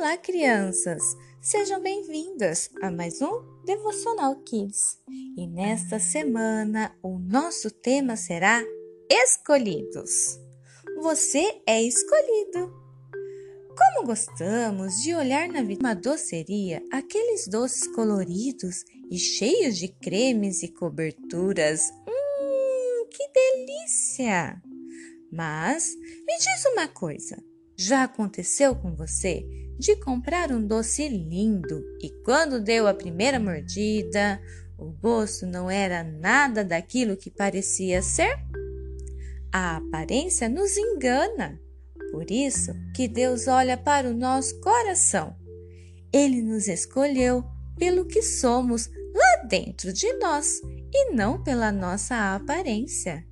Olá, 0.00 0.16
crianças! 0.16 1.02
Sejam 1.42 1.78
bem-vindas 1.82 2.70
a 2.80 2.90
mais 2.90 3.20
um 3.20 3.42
Devocional 3.66 4.34
Kids. 4.36 4.98
E 5.36 5.46
nesta 5.46 5.98
semana 5.98 6.96
o 7.02 7.18
nosso 7.18 7.70
tema 7.70 8.16
será 8.16 8.64
Escolhidos. 9.10 10.38
Você 11.02 11.60
é 11.66 11.82
escolhido. 11.82 12.72
Como 13.76 14.06
gostamos 14.06 15.02
de 15.02 15.14
olhar 15.14 15.46
na 15.48 15.60
uma 15.60 15.94
doceria 15.94 16.82
aqueles 16.90 17.46
doces 17.46 17.86
coloridos 17.88 18.82
e 19.10 19.18
cheios 19.18 19.76
de 19.76 19.88
cremes 19.88 20.62
e 20.62 20.68
coberturas. 20.68 21.90
Hum, 22.08 23.06
que 23.10 23.28
delícia! 23.34 24.62
Mas 25.30 25.94
me 25.94 26.38
diz 26.38 26.64
uma 26.72 26.88
coisa: 26.88 27.49
já 27.80 28.04
aconteceu 28.04 28.76
com 28.76 28.94
você 28.94 29.42
de 29.78 29.96
comprar 29.96 30.52
um 30.52 30.66
doce 30.66 31.08
lindo 31.08 31.82
e 32.02 32.10
quando 32.22 32.60
deu 32.60 32.86
a 32.86 32.92
primeira 32.92 33.40
mordida, 33.40 34.38
o 34.76 34.90
gosto 34.90 35.46
não 35.46 35.70
era 35.70 36.04
nada 36.04 36.62
daquilo 36.62 37.16
que 37.16 37.30
parecia 37.30 38.02
ser? 38.02 38.36
A 39.50 39.78
aparência 39.78 40.46
nos 40.46 40.76
engana. 40.76 41.58
Por 42.12 42.30
isso 42.30 42.72
que 42.94 43.08
Deus 43.08 43.48
olha 43.48 43.78
para 43.78 44.10
o 44.10 44.14
nosso 44.14 44.60
coração. 44.60 45.34
Ele 46.12 46.42
nos 46.42 46.68
escolheu 46.68 47.42
pelo 47.78 48.04
que 48.04 48.20
somos 48.20 48.90
lá 49.14 49.46
dentro 49.48 49.90
de 49.90 50.12
nós 50.18 50.60
e 50.92 51.12
não 51.12 51.42
pela 51.42 51.72
nossa 51.72 52.34
aparência. 52.34 53.26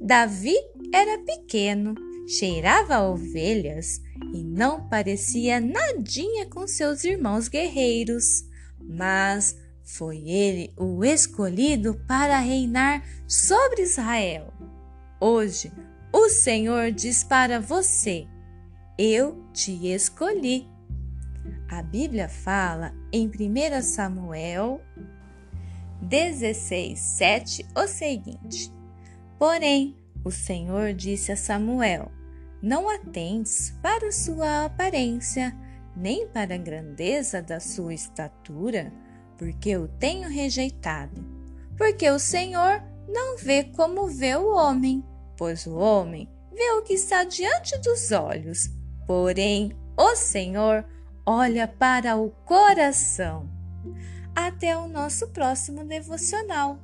Davi 0.00 0.54
era 0.90 1.18
pequeno 1.18 1.94
cheirava 2.26 3.00
ovelhas 3.00 4.00
e 4.32 4.42
não 4.42 4.88
parecia 4.88 5.60
nadinha 5.60 6.46
com 6.46 6.66
seus 6.66 7.04
irmãos 7.04 7.48
guerreiros, 7.48 8.44
mas 8.80 9.56
foi 9.82 10.28
ele 10.28 10.72
o 10.76 11.04
escolhido 11.04 11.94
para 12.06 12.38
reinar 12.38 13.04
sobre 13.28 13.82
Israel. 13.82 14.52
Hoje, 15.20 15.72
o 16.12 16.28
Senhor 16.28 16.90
diz 16.90 17.22
para 17.22 17.60
você: 17.60 18.26
Eu 18.98 19.44
te 19.52 19.88
escolhi. 19.92 20.66
A 21.68 21.82
Bíblia 21.82 22.28
fala 22.28 22.94
em 23.12 23.26
1 23.26 23.82
Samuel 23.82 24.80
16, 26.00 26.98
7 26.98 27.66
o 27.74 27.86
seguinte: 27.86 28.72
Porém, 29.38 29.96
o 30.24 30.30
Senhor 30.30 30.94
disse 30.94 31.30
a 31.30 31.36
Samuel: 31.36 32.10
Não 32.62 32.88
atentes 32.88 33.74
para 33.82 34.10
sua 34.10 34.64
aparência, 34.64 35.54
nem 35.94 36.26
para 36.26 36.54
a 36.54 36.58
grandeza 36.58 37.42
da 37.42 37.60
sua 37.60 37.92
estatura, 37.92 38.92
porque 39.36 39.68
eu 39.70 39.86
tenho 39.86 40.28
rejeitado. 40.28 41.22
Porque 41.76 42.08
o 42.08 42.18
Senhor 42.18 42.82
não 43.08 43.36
vê 43.36 43.64
como 43.64 44.08
vê 44.08 44.34
o 44.34 44.54
homem, 44.54 45.04
pois 45.36 45.66
o 45.66 45.76
homem 45.76 46.28
vê 46.52 46.70
o 46.72 46.82
que 46.82 46.94
está 46.94 47.24
diante 47.24 47.76
dos 47.78 48.10
olhos, 48.12 48.70
porém 49.06 49.76
o 49.96 50.16
Senhor 50.16 50.84
olha 51.26 51.68
para 51.68 52.16
o 52.16 52.30
coração. 52.30 53.52
Até 54.34 54.76
o 54.76 54.88
nosso 54.88 55.28
próximo 55.28 55.84
devocional. 55.84 56.78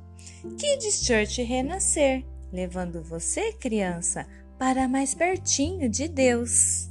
Kids 0.57 1.03
Church 1.03 1.41
Renascer 1.41 2.23
levando 2.51 3.01
você, 3.01 3.53
criança, 3.53 4.27
para 4.57 4.87
mais 4.87 5.13
pertinho 5.15 5.89
de 5.89 6.07
Deus. 6.07 6.89